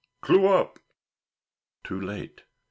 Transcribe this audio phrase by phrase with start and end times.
[0.21, 0.79] Clew up!"
[1.83, 2.41] Too late.